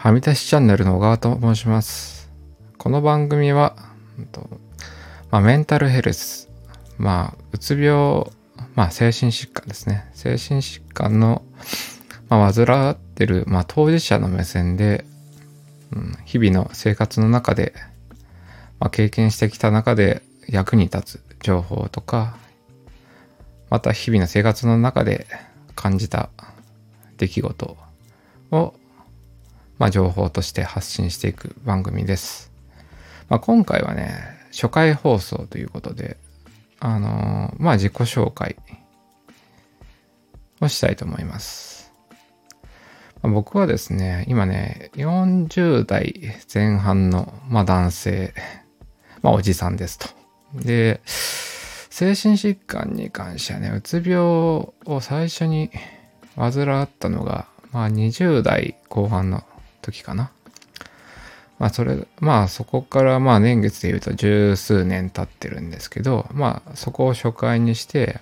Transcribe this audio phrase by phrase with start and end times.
[0.00, 2.30] はみ出しチャンネルの小川と申します。
[2.78, 3.74] この番組は、
[5.32, 6.48] まあ、メンタルヘルス、
[6.98, 8.30] まあ、うつ病、
[8.76, 10.08] まあ、精神疾患ですね。
[10.14, 11.42] 精神疾患の、
[12.28, 15.04] まあ、患ってる、まあ、当事者の目線で、
[15.90, 17.74] うん、日々の生活の中で、
[18.78, 22.36] まあ、経験してきた中で役に立つ情報とか、
[23.68, 25.26] また日々の生活の中で
[25.74, 26.30] 感じた
[27.16, 27.76] 出来事
[28.52, 28.74] を、
[29.78, 32.52] まあ、情報として発信していく番組です。
[33.28, 36.16] まあ、今回はね、初回放送ということで、
[36.80, 38.56] あのーまあ、自己紹介
[40.60, 41.92] をしたいと思います。
[43.22, 46.14] まあ僕はですね、今ね、40代
[46.52, 48.34] 前半の、まあ、男性、
[49.22, 50.08] まあ、おじさんですと。
[50.54, 55.70] で、精神疾患に関してはね、うつ病を最初に
[56.36, 59.42] 患ったのが、まあ20代後半の
[59.82, 60.30] 時かな。
[61.58, 68.20] まあそれ、まあそこからまあ年月で言うと十数年経ってるんですけど、まあそこを初回にして、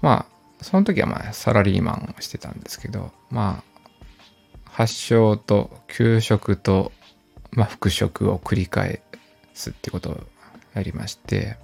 [0.00, 3.80] まあその時はまあサラリーマンをしてたんですけど、まあ
[4.64, 6.92] 発症と休職と、
[7.50, 9.02] まあ復職を繰り返
[9.54, 10.20] すってことを
[10.74, 11.56] やりまして、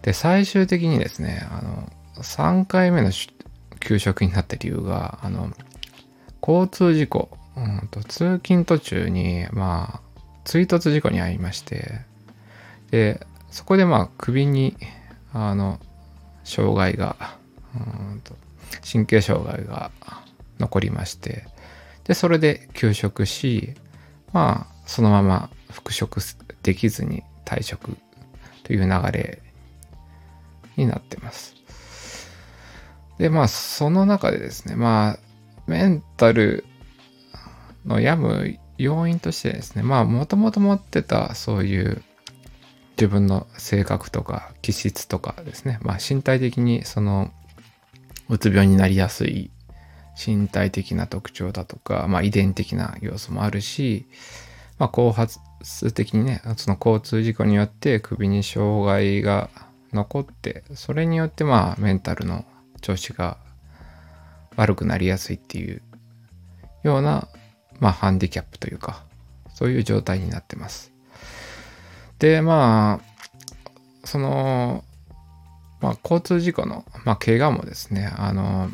[0.00, 3.30] で、最終的にですね、あの、3回目のし
[3.80, 5.50] 休職になった理由が、あの、
[6.40, 12.00] 交通事故、うんと通勤途中に、まあ、追突事故に遭いまして、
[12.90, 14.76] で、そこでまあ、首に、
[15.32, 15.78] あの、
[16.44, 17.36] 障害が、
[17.74, 17.78] う
[18.14, 18.34] んと
[18.90, 19.90] 神経障害が
[20.58, 21.46] 残りまして、
[22.04, 23.74] で、それで休職し、
[24.32, 26.20] まあ、そのまま復職
[26.62, 27.96] できずに退職
[28.64, 29.42] という流れ
[30.76, 31.54] になってます。
[33.18, 35.18] で、まあ、その中でですね、まあ、
[35.66, 36.64] メンタル
[37.84, 42.02] の病む要因としてですね、まあ、もともと持ってたそういう
[42.96, 47.30] 自分の性格とか気質とかですね、まあ、身体的にその、
[48.28, 49.50] うつ病になりやすい
[50.16, 54.06] 身体的な特徴だとか、まあ、遺伝的な要素もあるし、
[54.78, 55.38] まあ、後発
[55.94, 59.50] 的にね、その交通事故によって首に障害が
[59.92, 62.44] 残って、それによってまあメンタルの
[62.80, 63.38] 調子が
[64.56, 65.82] 悪くなりやすいっていう
[66.82, 67.28] ような、
[67.80, 69.04] まあハンディキャップというか、
[69.54, 70.92] そういう状態になってます。
[72.18, 74.84] で、まあ、その、
[75.80, 78.70] まあ交通事故の、まあ怪我もですね、あの、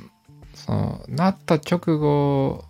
[0.55, 2.65] その、なった直後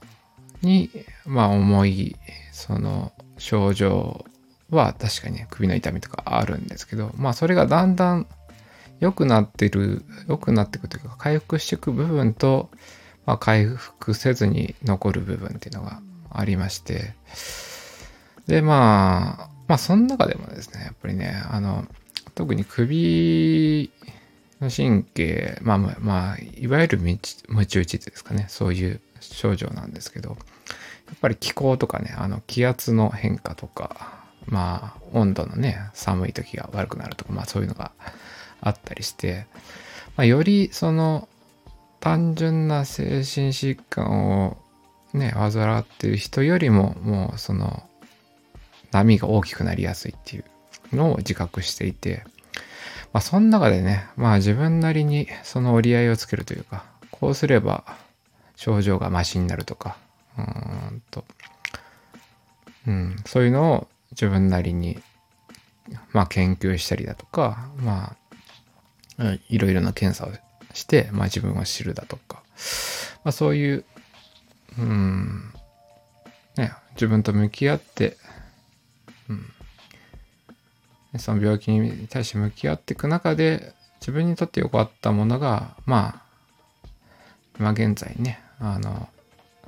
[0.63, 0.91] に、
[1.27, 2.17] まあ重い、
[2.53, 4.25] その、症状
[4.71, 8.27] は確かに首の痛みとかあるんですけど、まあそれがだんだん
[9.01, 12.71] 良くなってる、良くなっていくというか回復していく部分と、
[13.27, 17.15] まあ回復せずに残る部分っていうのがありまして、
[18.47, 21.87] でまあ、まあその中でもですね、やっぱりね、あの、
[22.35, 23.91] 特に首
[24.61, 30.35] の神経、まあまあ、いわゆるムチムチ打ちですかね、そういう症状なんですけど、や
[31.15, 37.93] っぱり気候とかね、あの気圧の変化とか、まあ温度のね、寒い時が悪くなるとか、まあそういうのが
[38.61, 39.47] あったりして、
[40.17, 41.29] まあ、よりその
[42.01, 44.57] 単純な精神疾患を
[45.13, 47.83] ね、患っている人よりも、もうその
[48.91, 50.45] 波が大きくなりやすいっていう
[50.97, 52.25] のを自覚していて、
[53.13, 57.85] まあその中でね、まあ自分なりにその折り合いをつけるというか、こうすれば
[58.57, 59.97] 症状がマシになるとか、
[60.37, 61.25] うんと、
[62.87, 64.99] うん、そういうのを自分なりに、
[66.13, 68.17] まあ研究したりだとか、ま
[69.19, 70.33] あ、いろいろな検査を
[70.75, 72.43] して、まあ自分を知るだとか、
[73.25, 73.85] まあそういう、
[74.79, 75.53] うん、
[76.57, 78.17] ね、自分と向き合って、
[79.29, 79.33] う
[81.17, 86.23] ん、その病気に対して向き合っていく中で、自分にとって良かったものが、ま
[86.85, 86.89] あ、
[87.59, 89.09] 今現在ね、あの、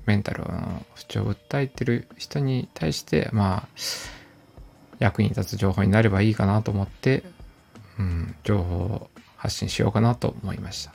[0.06, 3.69] メンタルの不調を訴えてる人に対して、まあ、
[5.00, 7.25] 役に立つ情報になればいいかなと思って、
[7.99, 10.93] うん、情報を発信しようかなと思いました。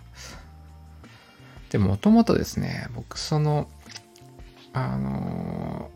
[1.69, 3.67] で、もともとですね、僕、その、
[4.75, 5.89] あの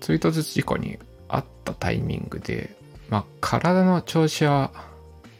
[0.00, 0.98] 追突事故に
[1.28, 2.76] あったタイミングで、
[3.10, 4.70] まあ、体の調子は、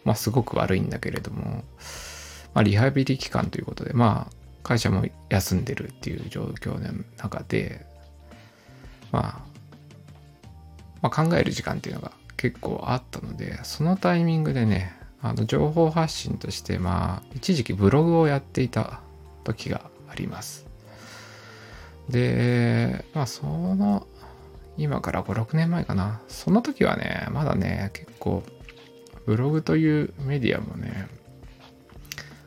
[0.04, 1.62] まあ、すごく悪いんだけれども、
[2.52, 4.32] まあ、リハビリ期間ということで、まあ、
[4.64, 7.86] 会社も休んでるっていう状況の中で、
[9.12, 9.46] まあ、
[11.02, 14.92] まあ、考える時間っていうのが結構あったので、そのタイミングでね、
[15.22, 19.00] あの情報発信として、まあ、一時期ブログをやっていた
[19.44, 20.65] 時があります。
[22.08, 24.06] で、まあその、
[24.76, 26.20] 今から5、6年前かな。
[26.28, 28.42] その時はね、まだね、結構、
[29.26, 31.08] ブログというメディアもね、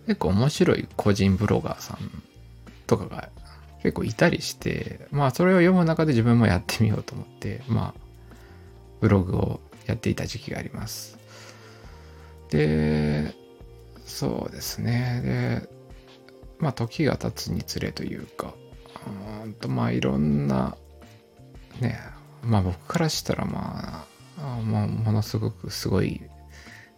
[0.06, 2.24] 結構面白い個人ブロガーさん
[2.88, 3.30] とかが
[3.84, 8.02] 結構いたりして、まあそれを読む中で自分もやってみようと思って、まあ、
[9.02, 11.18] ブログをやっていた時期があります。
[12.50, 13.36] で、
[14.06, 15.22] そうですね。
[15.24, 15.70] で、
[16.60, 18.54] まあ時が経つにつれというか、
[19.44, 20.78] うんとまあいろんな、
[21.80, 22.00] ね、
[22.44, 24.06] まあ僕からしたらま
[24.38, 26.22] あ、まあ、ものすごくすごい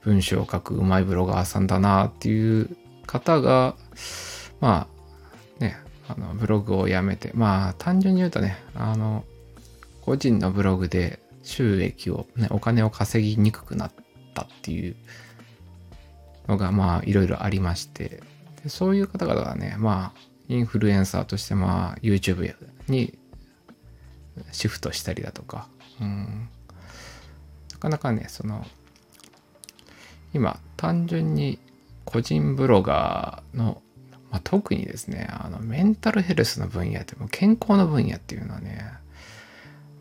[0.02, 2.76] 文章を書くうまいブロガーさんだなっていう
[3.06, 3.76] 方が、
[4.60, 4.88] ま
[5.60, 5.78] あね、
[6.08, 9.24] あのブログをやめて、まあ単純に言うとね、あの、
[10.02, 13.92] 個人のブログで収益を、ね、お金を稼ぎにくくなっ
[14.34, 14.96] たっていう
[16.48, 18.22] のがまあいろいろありまして
[18.64, 22.54] でそういう方々がねまあインフルエンサーとしてまあ YouTube
[22.90, 23.18] に
[24.52, 25.70] シフトしたりだとか、
[26.02, 26.50] うん、
[27.72, 28.66] なかなかねその
[30.34, 31.58] 今単純に
[32.04, 33.82] 個人ブロガーの、
[34.30, 38.92] まあ、特にですねあのメンタルヘルスの分野でも健康の分野っていうのはね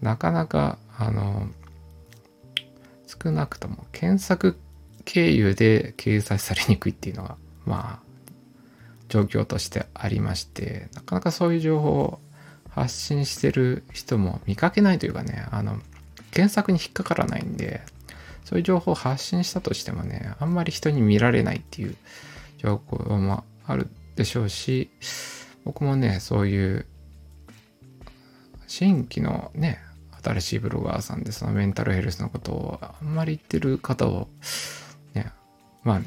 [0.00, 1.46] なかなかあの
[3.06, 4.56] 少なくとも検索
[5.04, 8.09] 経由で掲載されにくいっていうのがまあ
[9.10, 12.20] 状況としてありましてなかなかそういう情報を
[12.70, 15.78] 発信してる人も見かけないというかねあの
[16.30, 17.82] 検索に引っかからないんで
[18.44, 21.96] そういう情報を発信したとしてもねあんまり人に見られないっていう
[22.58, 24.90] 情報もあるでしょうし
[25.64, 26.86] 僕もねそういう
[28.66, 29.80] 新規のね
[30.22, 34.28] 新しいブロガーさんでそのメンタルヘルスのことをあんまり言ってる方を
[35.14, 35.32] ね
[35.82, 36.00] まあ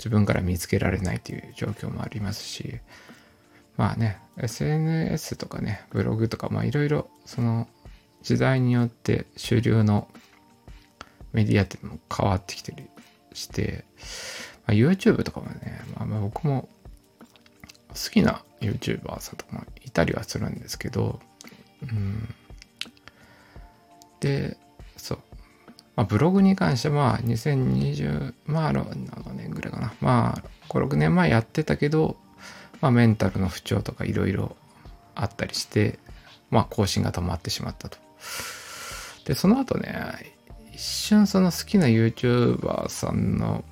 [0.00, 2.80] 自分から見つけられないという状況もありますし
[3.76, 7.68] まあね SNS とかねブログとかまあいろいろその
[8.22, 10.08] 時代によって主流の
[11.32, 12.88] メディアっていうのも変わってきてる
[13.34, 13.84] して、
[14.66, 16.68] まあ、YouTube とかもね、まあ、まあ僕も
[17.88, 21.20] 好きな YouTuber さんとかもいたりはするんですけど、
[21.82, 22.34] うん、
[24.20, 24.56] で、
[24.96, 25.18] そう。
[26.00, 29.92] まあ、ブログに関しては、2020、まあ、7年ぐらいかな。
[30.00, 32.16] まあ、5、6年前やってたけど、
[32.80, 34.56] まあ、メンタルの不調とかいろいろ
[35.14, 35.98] あったりして、
[36.48, 37.98] まあ、更新が止まってしまったと。
[39.26, 39.94] で、その後ね、
[40.72, 43.62] 一瞬その好きな YouTuber さんの、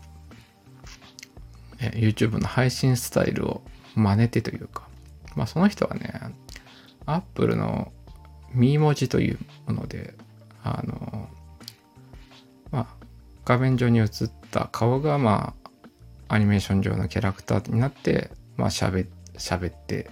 [1.79, 3.63] YouTube の配信スタイルを
[3.95, 4.87] 真似てというか、
[5.35, 6.13] まあ、その人はね、
[7.07, 7.91] Apple の
[8.53, 10.13] ミー文字というもので、
[10.63, 11.31] あの、
[13.49, 14.09] 画面上に映っ
[14.50, 15.55] た顔が、ま
[16.29, 19.06] あ、アニメーション上のキャラクターになって、まあ、喋
[19.71, 20.11] って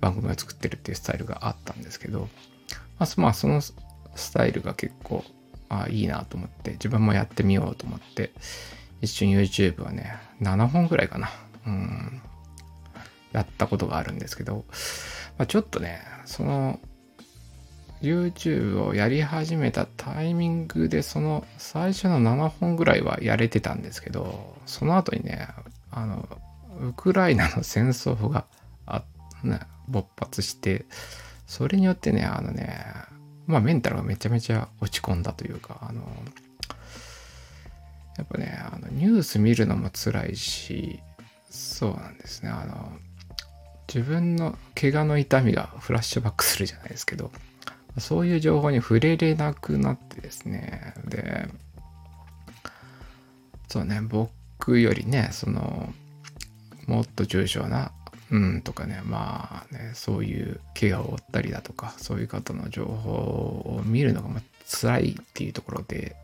[0.00, 2.30] 番組を作ってるっていうスタイルがあったんですけど、
[3.18, 3.74] まあ、そのス
[4.32, 5.22] タイルが結構、
[5.68, 8.32] あいいなと思って、自分もやってみようと思って、
[9.02, 11.28] 一瞬 YouTube はね、7本ぐらいかな。
[11.66, 12.22] うん。
[13.32, 14.64] やったことがあるんですけど、
[15.36, 16.80] まあ、ちょっとね、その
[18.04, 25.48] YouTube をやり始めたタイミングでその最初の7本ぐらいはやれてたんですけどその後にね
[25.90, 26.28] あの
[26.80, 28.44] ウクライナの戦争が
[28.86, 29.02] あ、
[29.42, 30.84] ね、勃発して
[31.46, 32.84] それによってねあのね
[33.46, 36.02] まあメンタルがめちゃめちゃ落ち込んだというかあの
[38.18, 41.00] やっぱねあのニュース見るのも辛いし
[41.50, 42.50] そうなんですね。
[42.50, 42.92] あの
[43.86, 47.30] 自分の怪我の痛みがフラッシュバックするじゃないですけど
[47.98, 50.94] そういう情報に触れれなくなってですね。
[51.06, 51.48] で、
[53.68, 55.92] そうね、僕よりね、その、
[56.86, 57.92] もっと重症な、
[58.30, 64.28] うんとかね、まあね、そういう怪我を負ったりだとか、そういう方の情報を見るのが
[64.66, 66.16] 辛いっていうところで、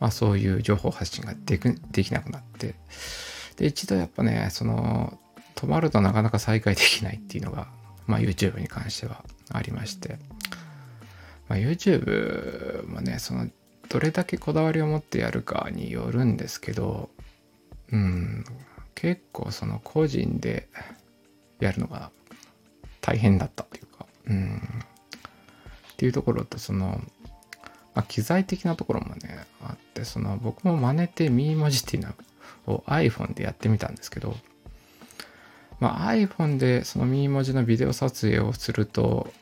[0.00, 1.58] まあそういう情報発信がで
[1.90, 2.74] できなくなって、
[3.56, 5.18] で、一度やっぱね、その、
[5.54, 7.68] 止まるとなかなか再開できないっていうのが、
[8.06, 10.18] まあ YouTube に関してはありまして、
[11.48, 13.48] まあ、YouTube もねその
[13.88, 17.08] どれだけこだわりを持ってやるかによるんですけど
[17.92, 18.44] うん
[18.94, 20.68] 結構その個人で
[21.60, 22.10] やるのが
[23.00, 24.60] 大変だったっていうかうん。
[25.92, 27.00] っていうところとその、
[27.94, 32.02] まあ、機材的なところもねあってその僕も真似てミー文字っていう
[32.66, 34.36] のを iPhone でやってみたんですけど
[35.78, 39.32] まあ、iPhone でそのミー文字のビデオ撮影をすると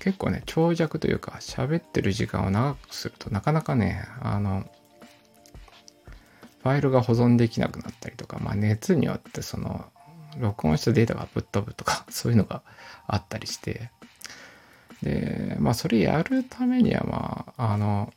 [0.00, 4.68] 結構ね、長尺というか、喋ってる時間を長くするとなかなかね、あの、
[6.62, 9.86] ファイルが保存できなくなったりとか、まあ、熱によってその、
[10.38, 12.62] 録音したデータがぶっ飛ぶとか、 そういうのが
[13.06, 13.90] あったりして、
[15.02, 18.12] で、まあ、それやるためには、まあ、あの、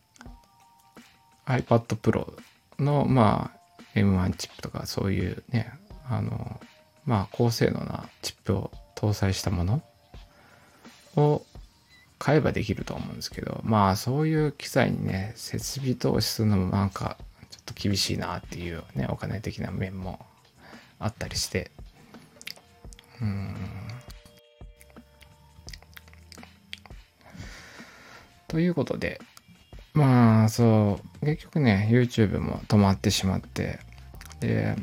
[1.46, 2.38] iPad Pro
[2.80, 3.60] の、まあ、
[3.96, 5.72] M1 チップとか、そういうね、
[6.10, 6.60] あの、
[7.06, 9.84] まあ、高性能なチップを搭載したもの
[11.16, 11.46] を
[12.22, 17.18] 買えばできると思うんですけど、まあ、そういう機材にね、設備投資するのもなんか、
[17.50, 20.24] ちょっと厳しいなっていうね、お金的な面も
[21.00, 21.72] あったりして、
[23.24, 23.56] うん。
[28.48, 29.20] ということで、
[29.96, 33.80] まあそう結局ね YouTube も止まってしまって
[34.40, 34.76] で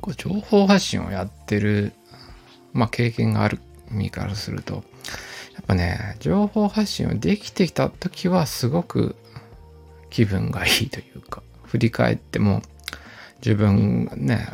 [0.00, 1.92] こう情報発信をやってる
[2.72, 3.58] まあ経験がある
[3.90, 4.84] 身からすると
[5.70, 9.14] ぱね情報発信をできてきた時はすごく
[10.10, 12.62] 気分がいいというか 振り返っても
[13.36, 14.48] 自分ね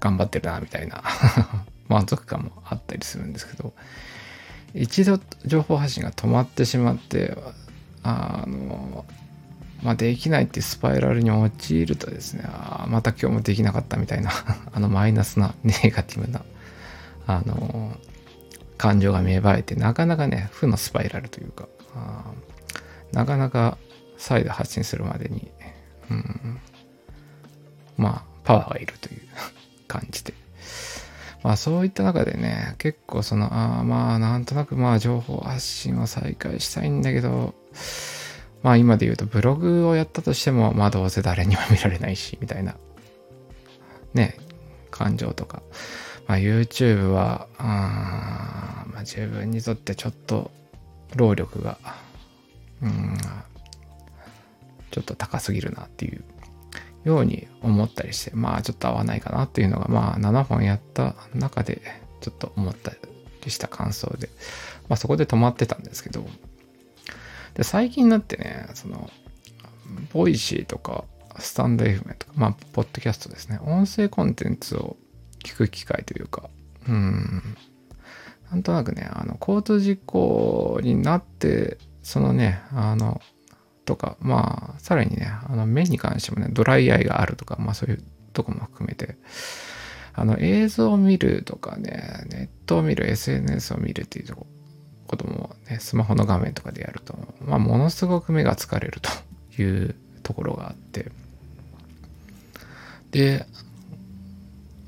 [0.00, 1.02] 頑張ってるなみたいな
[1.88, 3.72] 満足感もあったりするんですけど
[4.74, 7.36] 一度情報発信が止まってしまって
[8.02, 9.06] あの、
[9.82, 14.30] まあ、できないっていうスパイラルに陥るとですね、あまた今日もできなかったみたいな
[14.72, 16.42] あのマイナスなネガティブな、
[17.26, 17.96] あの、
[18.76, 21.68] 感情が芽生えて、なかなかね、負のスパイラルというか、
[23.12, 23.78] なかなか
[24.16, 25.50] 再度発信するまでに、
[26.10, 26.60] うん、
[27.96, 29.20] まあ、パワーがいるという
[29.88, 30.34] 感じで。
[31.42, 37.54] まあそういった中でね、結構その、ああまあなんとなくまあ情報発信を再開したいんだけど、
[38.62, 42.76] まあ今で言うとブログをやったとしても、まあどうせ誰にも見られないし、みたいな、
[44.14, 44.38] ね、
[44.90, 45.62] 感情とか。
[46.26, 50.50] まあ YouTube は、あまあ自分にとってちょっと
[51.16, 51.78] 労力が、
[52.82, 53.16] うん、
[54.90, 56.24] ちょっと高すぎるなっていう
[57.04, 61.82] ように思ったりして、まあちょっと合わないかなっていうのが、まあ7本やった中で
[62.20, 62.92] ちょっと思った
[63.44, 64.28] りした感想で、
[64.88, 66.24] まあそこで止まってたんですけど、
[67.54, 69.10] で、最近になってね、その、
[70.12, 71.04] Voicy とか、
[71.38, 74.96] stand.fm とか、まあ、ポッドキャストですね、音声コンテンツを
[75.44, 76.50] 聞く機会というか、
[76.88, 77.42] うん、
[78.50, 83.20] なんとなくね、あの、交通事故になって、そのね、あの、
[83.84, 89.16] とか、まあ、さらにね、あの目に関してもね、ドライアイがあるとか、まあそういうとこも含めて、
[90.14, 94.46] あの映像を見るとかね、ネットを見る、SNS を見るっていうと
[95.06, 101.10] こともね、スマホの画面とかでやると、まあものすごく目が疲れるというところがあって、
[103.10, 103.46] で、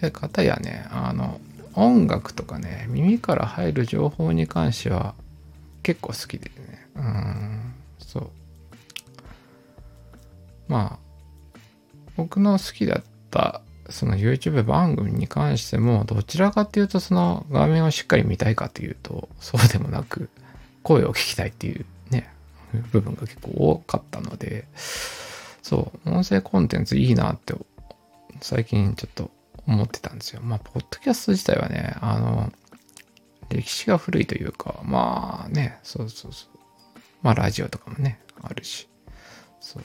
[0.00, 1.40] で方やね、あの、
[1.74, 5.14] 音楽とかね、耳から入る情報に関しては
[5.82, 8.30] 結構好きでね、うん、そう。
[10.68, 11.58] まあ、
[12.16, 13.60] 僕の好きだった
[13.90, 20.28] その YouTube 番組に関しても、どちらかっていうとその画面をしっかり見たいかというと、そうでもなく、
[20.82, 22.28] 声を聞きたいっていうね、
[22.92, 24.66] 部分が結構多かったので、
[25.62, 27.54] そう、音声コンテンツいいなって
[28.40, 29.30] 最近ちょっと
[29.66, 30.40] 思ってたんですよ。
[30.42, 32.52] まあ、ポッドキャスト自体はね、あの、
[33.48, 36.58] 歴史が古いというか、まあね、そうそうそう。
[37.22, 38.88] まあ、ラジオとかもね、あるし、
[39.60, 39.84] そう。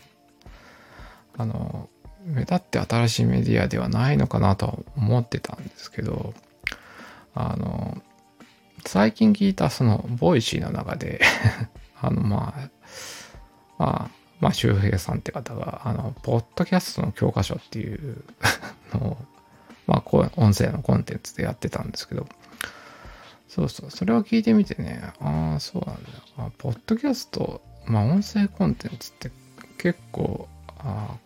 [1.37, 1.89] あの、
[2.25, 6.33] 目立って新しいメディアではないのかなとは思ってたんですけど、
[7.33, 8.01] あの、
[8.85, 11.21] 最近聞いたその、 Voicy の中で
[11.99, 12.69] あの、まあ、
[13.77, 14.09] まあ、
[14.39, 18.23] まあ、周平さんって方が、あの、ポッドキャストの教科書っていう
[18.93, 19.17] のを、
[19.87, 22.27] まあ、こう、音声のコンテンツでやってたんですけど、
[23.47, 26.09] そうそう、それを聞いてみてね、ああ、そうなんだ。
[26.37, 29.31] あポッドキャスト、まあ、音声コンテンツって
[29.77, 30.47] 結構、
[30.79, 31.17] あ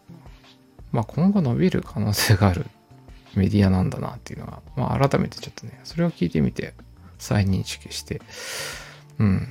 [0.91, 2.65] まあ、今後伸びる可能性がある
[3.35, 6.73] メディアなんだなっていうのが、まあ、改めてちょっとね、それを聞いてみて
[7.19, 8.21] 再認識して、
[9.19, 9.47] うん。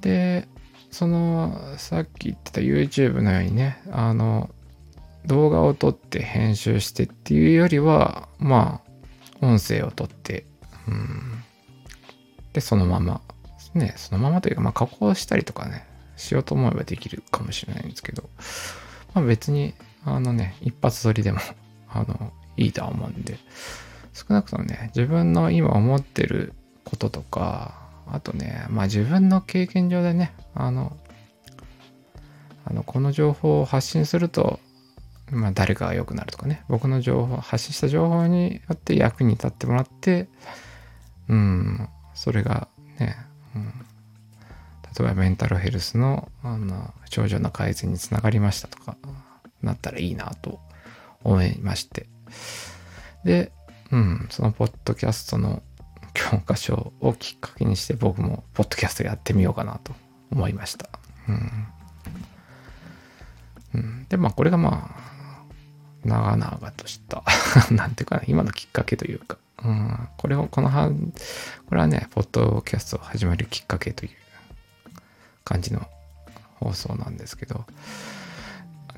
[0.00, 0.46] で、
[0.90, 4.50] その、さっき言ってた YouTube のようにね、あの、
[5.26, 8.80] 動画を撮って編集してっていうよりは、ま
[9.42, 10.46] あ、音声を撮って、
[10.88, 11.42] うん。
[12.52, 13.20] で、そのまま、
[13.74, 18.28] ね、そのままというか、まあ、加工したりとかね、しようと思えばできるかもしれないんですけど、
[19.14, 21.40] まあ別に、あのね、一発撮りでも
[21.88, 23.38] あの、いいとは思うんで、
[24.12, 26.54] 少なくともね、自分の今思ってる
[26.84, 27.74] こととか、
[28.06, 30.96] あとね、まあ自分の経験上でね、あの、
[32.64, 34.58] あの、この情報を発信すると、
[35.30, 40.28] まあ誰かが良くなるとかね、僕の情報、発信した情報によって役に立ってもらって、
[41.28, 42.68] うん、それが
[42.98, 43.16] ね、
[43.54, 43.70] うん、例
[45.00, 48.96] えばメンタルヘルスのあの症状の改善につながりましたとか
[49.62, 50.60] なったらいいなと
[51.24, 52.06] 思いまして
[53.24, 53.50] で
[53.90, 55.62] うん、そのポッドキャストの
[56.14, 59.92] 教科書をきっかけにして僕もポッドキャストやってみようかなと
[60.30, 60.88] 思いました。
[61.28, 61.66] うん。
[63.74, 65.15] うん、で、まあこれがまあ、
[66.06, 67.22] 長々とした、
[67.70, 71.12] なんていうかな、今のきっかけというか、うん、これを、この半、
[71.66, 74.10] これはね、ポッドキャストを始めるきっかけという
[75.44, 75.86] 感じの
[76.54, 77.64] 放送なんですけど、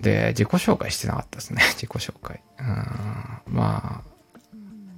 [0.00, 2.40] で、自己紹介してなかったですね、 自己紹介。
[2.58, 4.10] うん、まあ、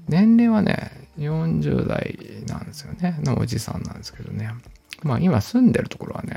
[0.08, 4.52] 年齢はね、40代なんですよね、のおじさんなんですけどね。
[5.02, 6.36] まあ今住んでるところはね、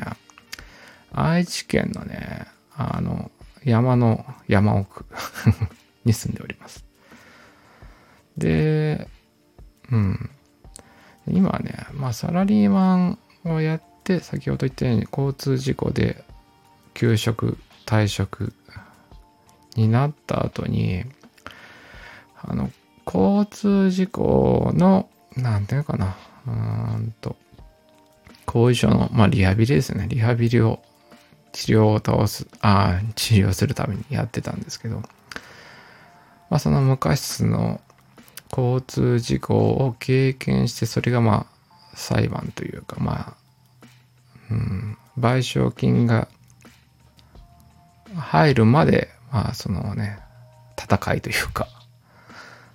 [1.12, 3.32] 愛知県のね、あの、
[3.66, 5.06] 山の山奥
[6.06, 6.86] に住んでおります。
[8.38, 9.08] で、
[9.92, 10.30] うん。
[11.28, 16.24] 今はね、まあサラリーマンをやって、先ほど言ったように交通事故で
[16.94, 18.54] 休職、退職
[19.76, 21.06] になった後に、
[22.42, 22.72] あの、
[23.06, 26.16] 交通事故の、なんていうかな、
[26.48, 27.36] うんと、
[28.46, 30.08] 後遺症の、まあ、リハビリですね。
[30.10, 30.82] リハビリを、
[31.54, 34.98] 治療を倒す、ああ、治療するためにやってたんですけど、
[36.50, 37.80] まあ、その昔の
[38.52, 43.34] 交通事故を経験して、それがまあ、裁判というか、まあ、
[44.52, 46.28] うん、賠償金が
[48.16, 50.20] 入るまで、まあ、そのね、
[50.78, 51.68] 戦いというか、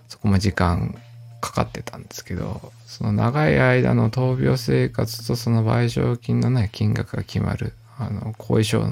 [0.08, 0.96] そこも時間
[1.40, 8.82] かかってたんですけど、その長い間の闘病生活とその賠償金のね、金額が決まる、あの、後遺症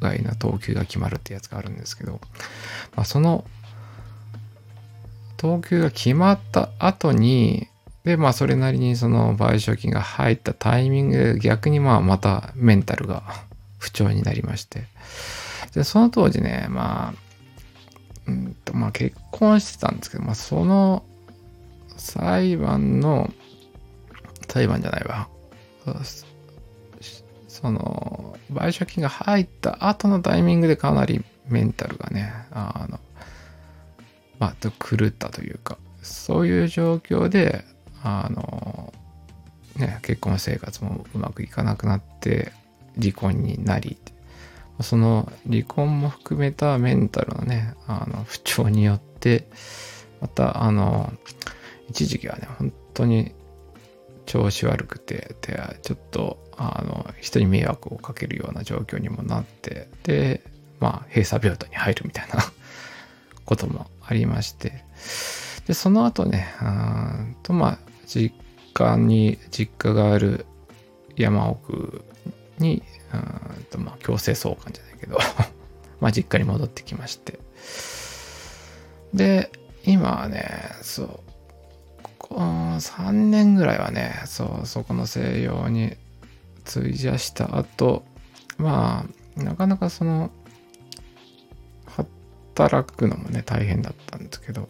[0.00, 2.20] 外の等級が決まるってやつがあるんですけど、
[2.94, 3.44] まあ、その、
[5.36, 7.68] 等級が決まった後に、
[8.04, 13.22] で、まあ、それなりにその賠償金が入ったタイミングで逆にまあ、またメンタルが
[13.78, 14.84] 不調になりまして、
[15.74, 17.26] で、その当時ね、まあ、
[18.26, 21.04] うんと、まあ結婚してたんですけど、まあその
[21.96, 23.30] 裁判の、
[24.48, 25.28] 裁判じゃないわ。
[27.48, 28.05] その、
[28.52, 33.00] 賠償金が入った後のタイミングでかなりメンタルがね、あの、
[34.38, 37.64] まあ、狂ったというか、そういう状況で、
[38.02, 38.92] あの、
[39.76, 42.52] ね、結婚生活もうまくいかなくなって、
[43.00, 43.96] 離婚になり、
[44.80, 49.48] その離婚も含めたメンタルのね、あの不調によって、
[50.20, 51.12] また、あの、
[51.88, 53.32] 一時期はね、本当に
[54.26, 55.34] 調子悪くて、
[55.82, 60.42] ちょっと、あの、人に迷惑をかけるような状況にもなって、で、
[60.80, 62.40] まあ、閉鎖病棟に入るみたいな
[63.46, 64.84] こともありまして、
[65.66, 68.34] で、その後ね、うんと、まあ、実
[68.74, 70.46] 家に、実家がある
[71.16, 72.04] 山奥
[72.58, 73.16] に、う
[73.60, 75.18] んとまあ強制送還じゃないけど
[76.00, 77.38] まあ実家に戻ってきまして。
[79.14, 79.50] で
[79.84, 80.44] 今はね
[80.82, 81.08] そう
[82.02, 82.34] ここ
[82.80, 85.96] 3年ぐらいはねそうそこの西洋に
[86.68, 88.04] 費やした後
[88.58, 89.06] ま
[89.38, 90.30] あなかなかその
[92.56, 94.68] 働くのもね大変だったんですけど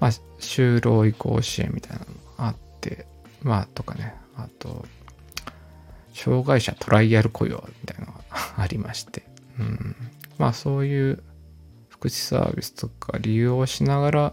[0.00, 3.06] まあ就労移行支援みたいなのもあって
[3.42, 4.86] まあとかねあと
[6.14, 8.22] 障害者トライアル雇用みたいなのが
[8.56, 9.22] ありまして、
[9.58, 9.96] うん、
[10.38, 11.22] まあそういう
[11.88, 14.32] 福祉サービスとか利用しながら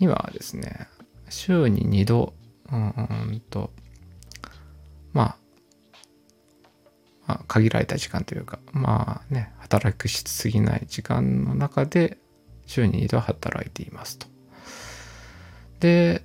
[0.00, 0.88] 今はですね
[1.32, 2.34] 週に2度
[2.70, 3.70] うんうんと
[5.12, 5.36] まあ
[7.26, 12.18] まあ、限られた時間というか、まあね、働くしすぎない時間の中で、
[12.66, 14.26] 週に2度働いていますと。
[15.80, 16.22] で、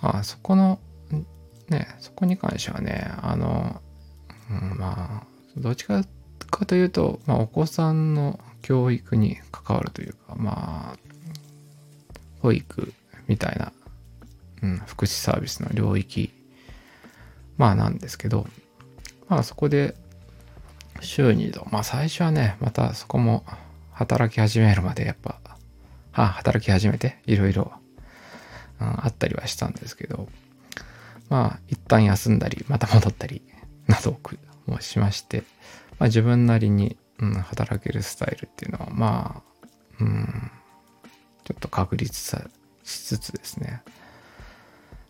[0.00, 0.78] まあ、そこの、
[1.68, 3.80] ね、そこに関してはね、あの、
[4.50, 5.26] うん、まあ、
[5.56, 6.04] どっちか
[6.50, 10.98] かというと、まあ、お子さんの教育に関わるというか、まあ、
[12.40, 12.92] 保育
[13.26, 13.72] みたいな、
[14.62, 16.32] うん、福祉サービスの領域、
[17.56, 18.46] まあなんですけど、
[19.28, 19.94] まあそこで
[21.00, 23.44] 週に度、まあ最初はね、またそこも
[23.92, 25.40] 働き始めるまでやっぱ、
[26.12, 27.72] あ働き始めていろいろ
[28.78, 30.28] あったりはしたんですけど、
[31.28, 33.42] まあ一旦休んだり、また戻ったり
[33.86, 34.18] など
[34.66, 35.42] もしまして、
[35.98, 39.64] まあ自分なりに、うん、働けるスタイルっていうのは、まあ、
[40.00, 40.50] うん、
[41.44, 42.42] ちょっと確立さ
[42.84, 43.82] しつつですね、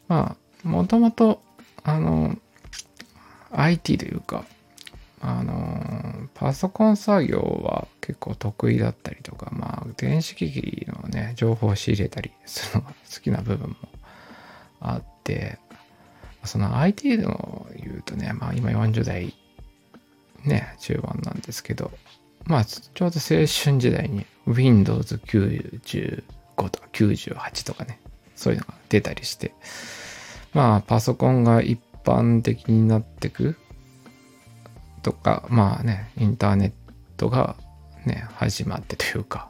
[0.09, 1.43] まあ、もともと、
[1.83, 2.37] あの、
[3.53, 4.45] IT というか、
[5.21, 13.77] あの、パソコン作業は結構得意だったりとか、まあ、電子機器のね、情報を仕入れたりするのが好きな部分も
[14.81, 15.59] あって、
[16.45, 19.35] その IT の言うとね、まあ今40代
[20.45, 21.91] ね、中盤なんですけど、
[22.45, 23.47] まあちょうど青春
[23.79, 26.23] 時代に Windows95
[26.57, 28.01] 95とか98とかね、
[28.37, 29.55] そういうのが出たりして、
[30.53, 33.57] まあ、パソコンが一般的になってく
[35.03, 36.73] とか、まあね、インターネッ
[37.17, 37.57] トが
[38.07, 39.49] ね、始まってというか、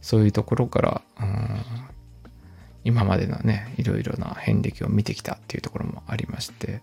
[0.00, 1.64] そういうところから、うん、
[2.84, 6.80] 今までのね、いろいろな遍歴を見てきたっていうところもありまして、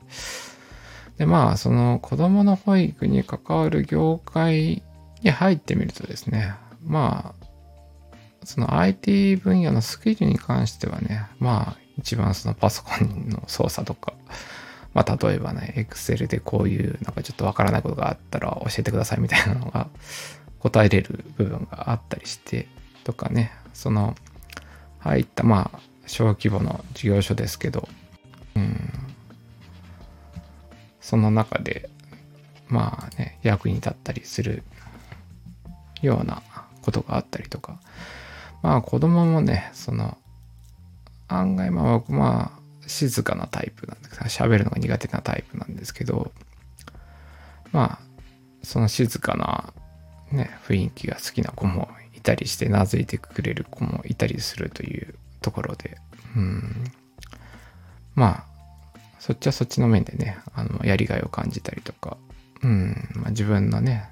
[1.18, 4.84] で、まあ、その子供の保育に関わる業界
[5.22, 7.43] に入ってみるとですね、まあ、
[8.46, 14.14] その IT 分野のスキルに関してはね、まあ、一番そのパソコンの操作とか、
[14.94, 19.88] まあ、例えばね、Excel でこういうなんかちょっとわからないことがあったら教えてくださいみたいなのが
[20.60, 22.68] 答えれる部分があったりして、
[23.04, 24.16] とかね、その、
[25.00, 27.88] 入った、まあ、小規模の事業所ですけど、
[28.56, 28.92] うん、
[31.02, 31.90] その中で、
[32.68, 34.64] まあね、役に立ったりする
[36.02, 36.42] ような
[36.82, 37.80] ことがあったりとか、
[38.64, 40.18] まあ子供もね、その、
[41.28, 46.32] 案外まあ僕まあ静かなタイプなんです喋るのが苦手なタイプなんですけど、
[47.72, 48.00] まあ、
[48.64, 49.74] その静かな
[50.32, 55.98] ね、雰囲気が好きな子もいたりして、なずいてくれる子もいたりするというところで、
[56.36, 56.84] うん。
[58.16, 58.46] まあ、
[59.20, 62.18] そっちはそっちの面でね、あの、やりがいを感じたりとか、
[62.64, 64.10] うん、まあ、自分のね、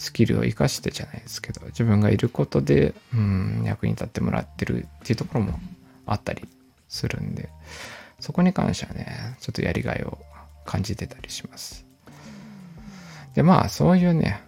[0.00, 5.60] スキルを活かしてじゃないですけど、自分がいることで、うん、役に立ってもらってるっていうところも
[6.06, 6.48] あったり
[6.88, 7.50] するんで、
[8.18, 10.16] そこに関してはね、ちょっとやりがいを
[10.64, 11.84] 感じてたりします。
[13.34, 14.42] で、まあ、そういうね、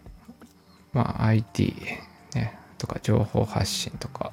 [0.95, 1.75] まあ、IT、
[2.35, 4.33] ね、とか情報発信とか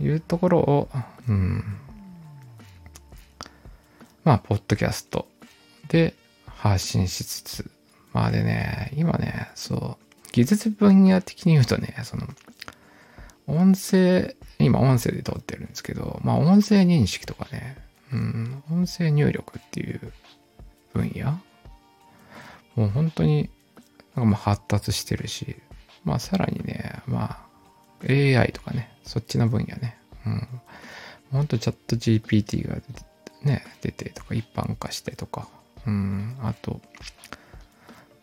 [0.00, 0.88] いうところを、
[1.28, 1.62] うん、
[4.24, 5.28] まあ、ポッドキャスト
[5.88, 6.14] で
[6.46, 7.70] 発信しつつ、
[8.14, 10.03] まあでね、今ね、そう、
[10.34, 12.26] 技術分野的に言うとね、その、
[13.46, 17.76] 音声、今音声で撮ってるんですけど、まあ音声認識とかね、
[18.12, 20.12] うん、音声入力っていう
[20.92, 21.38] 分野
[22.74, 23.48] もう本当に
[24.16, 25.54] なんかまあ発達してるし、
[26.02, 27.46] まあさらにね、ま
[28.02, 30.48] あ AI とかね、そっちの分野ね、うん。
[31.30, 32.74] 本当チャット GPT が
[33.44, 35.46] ね、出てとか一般化してとか、
[35.86, 36.80] うん、あと、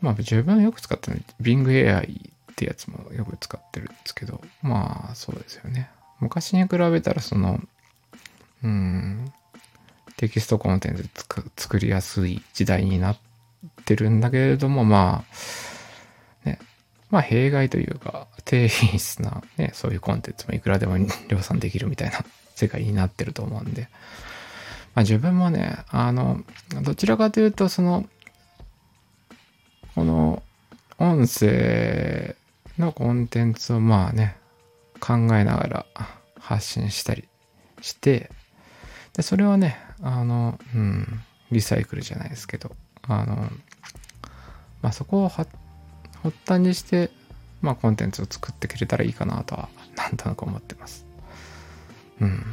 [0.02, 5.90] まあ自分はよく使ってるの Bing AI ってやつもよく使ってるんですけど、まあそうですよね。
[6.20, 7.60] 昔に比べたらその、
[8.64, 9.32] うん、
[10.18, 11.10] テキストコンテンツ
[11.58, 13.18] 作りやすい時代になっ
[13.86, 15.24] てるんだけれども、ま
[16.46, 16.60] あ、ね、
[17.10, 23.90] まあ弊害というか、低品質なね、そういうコンテンツもいくらでも量産できるみたいな世界になってると思うんで、
[24.94, 26.42] まあ自分もね、あの、
[26.84, 28.06] どちらかというと、その、
[29.96, 30.44] この
[30.98, 32.36] 音声
[32.78, 34.38] のコンテンツをまあね、
[35.00, 35.86] 考えながら
[36.40, 37.28] 発信したり
[37.82, 38.32] して、
[39.14, 43.36] で、それをね、あの、うん、リサイクルじゃないですけど、あの、
[44.82, 45.52] まあそこを発
[46.48, 47.12] 端にして、
[47.62, 51.06] まあコンテンツを作ってくれたらいいかなとは、なんとなく思ってます。
[52.22, 52.44] うん。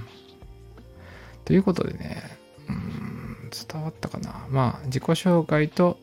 [1.45, 2.23] ということでね、
[2.69, 4.47] うん、伝わったかな。
[4.51, 5.99] まあ自己紹介と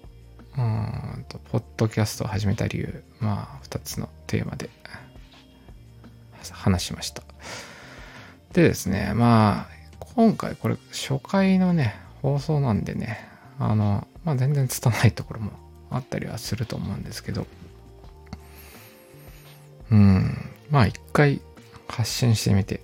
[0.57, 4.69] うんと、ポッドキャストを始めた理由、まあ、二つのテーマで
[6.51, 7.23] 話しました。
[8.53, 9.75] でですね、まあ、
[10.15, 13.27] 今回これ初回のね、放送なんでね、
[13.59, 15.51] あの、まあ全然拙いところも
[15.91, 17.45] あったりはすると思うんですけど、
[19.91, 21.41] うん、まあ一回
[21.87, 22.81] 発信してみて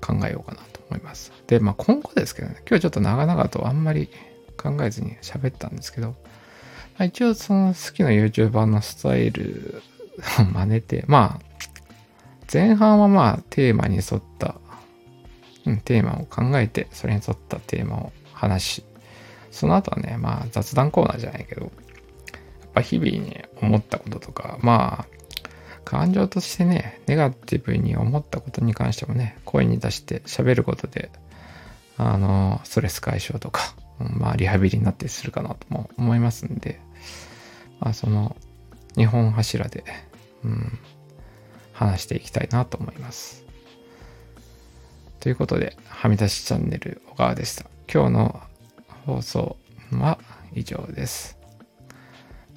[0.00, 1.32] 考えようかなと思います。
[1.46, 4.08] で、まあ今後ですけどね、今日ちょっと長々とあんまり
[4.56, 6.14] 考えずに喋ったんですけど、
[7.04, 9.82] 一応その好きな YouTuber のスタイル
[10.40, 11.46] を真似て、まあ、
[12.52, 14.56] 前半はまあテーマに沿った、
[15.66, 18.84] うん、テーマを考えて、それに沿ったテーマを話し、
[19.50, 21.70] その後はね、まあ雑談コーナーじゃないけど、やっ
[22.74, 25.16] ぱ日々に思ったこととか、まあ、
[25.84, 31.10] 感情としてね、ネガティブに思ったことに関してもね、声に出して喋ることで、
[31.96, 36.80] あの、ストレス解消とか、まあ、リハビリになってするかなとも思いますんで、
[37.80, 38.36] まあ、その
[38.96, 39.84] 2本柱で、
[40.44, 40.78] うん、
[41.72, 43.44] 話していきたいなと思います。
[45.20, 47.66] ということで、はみ出しチャンネル小川でした。
[47.92, 48.40] 今日の
[49.04, 49.56] 放送
[49.92, 50.18] は
[50.54, 51.38] 以上です。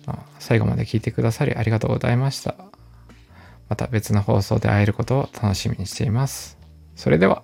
[0.05, 2.55] まあ、最後まで聞いてくださりありがとうございました。
[3.67, 6.57] また別の放送で会えることを楽しみにしています。
[6.95, 7.43] それでは。